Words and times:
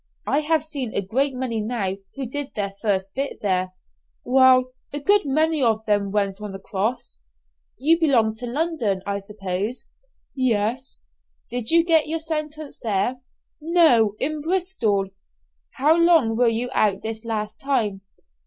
I 0.25 0.39
have 0.39 0.63
seen 0.65 0.95
a 0.95 1.01
great 1.03 1.35
many 1.35 1.59
now 1.61 1.93
who 2.15 2.25
did 2.25 2.55
their 2.55 2.73
first 2.81 3.13
bit 3.13 3.39
there." 3.43 3.71
"Well, 4.25 4.71
a 4.91 4.99
good 4.99 5.25
many 5.25 5.61
of 5.61 5.85
them 5.85 6.11
went 6.11 6.41
on 6.41 6.53
the 6.53 6.57
cross." 6.59 7.19
"You 7.77 7.99
belong 7.99 8.33
to 8.37 8.47
London, 8.47 9.03
I 9.05 9.19
suppose?" 9.19 9.85
"Yes." 10.33 11.03
"Did 11.51 11.69
you 11.69 11.85
get 11.85 12.07
your 12.07 12.17
sentence 12.19 12.79
there?" 12.79 13.21
"No, 13.61 14.15
in 14.19 14.41
Bristol." 14.41 15.09
"How 15.75 15.95
long 15.97 16.35
were 16.35 16.47
you 16.47 16.71
out 16.73 17.03
this 17.03 17.23
last 17.23 17.59
time?" 17.59 18.01